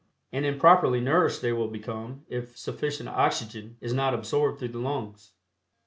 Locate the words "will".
1.53-1.67